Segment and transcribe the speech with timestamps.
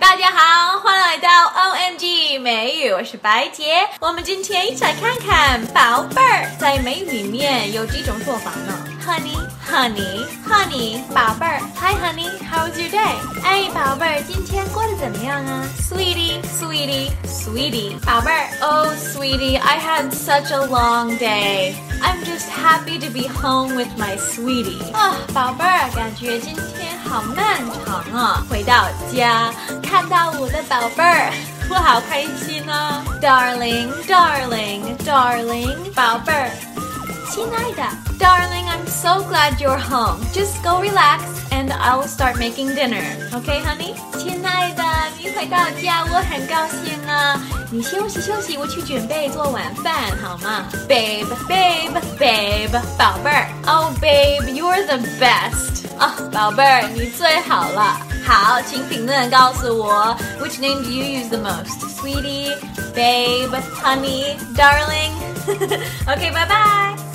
[0.00, 3.88] 大家好，欢迎来到 OMG 美语，我是白洁。
[4.00, 9.36] 我们今天一起来看看宝贝儿在美语里面有几种说法呢？Honey,
[9.68, 11.60] honey, honey，宝贝儿。
[11.80, 13.16] Hi, honey, how's your day？
[13.42, 18.48] 哎，宝贝儿，今天过得怎么样啊？Sweetie, sweetie, sweetie，宝贝儿。
[18.60, 21.74] Oh, sweetie, I had such a long day.
[22.00, 24.92] I'm just happy to be home with my sweetie.
[24.92, 28.43] 啊，宝贝儿，感觉今天好漫长啊。
[28.49, 29.51] 回到家，
[29.81, 31.31] 看到我的宝贝儿，
[31.69, 33.03] 我好开心啊。
[33.21, 36.51] Darling, darling, darling，宝贝儿，
[37.31, 37.83] 亲爱的，
[38.19, 40.19] Darling, I'm so glad you're home.
[40.33, 43.03] Just go relax and I'll start making dinner.
[43.31, 43.93] Okay, honey?
[44.17, 44.83] 亲爱的，
[45.19, 47.39] 你回到家，我很高兴啊。
[47.69, 49.93] 你休息休息，我去准备做晚饭
[50.23, 50.65] 好吗？
[50.87, 53.49] Babe, babe, babe，宝贝儿。
[53.67, 55.70] Oh, babe, you're the best.
[56.01, 57.97] 啊，宝贝儿，你最好了。
[58.25, 61.79] 好，请评论告诉我，Which name do you use the most?
[61.97, 62.53] Sweetie,
[62.93, 65.13] babe, honey, darling.
[66.05, 67.10] okay, bye bye.